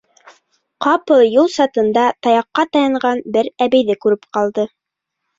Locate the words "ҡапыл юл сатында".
0.83-2.05